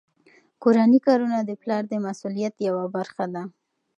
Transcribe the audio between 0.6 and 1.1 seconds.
کورني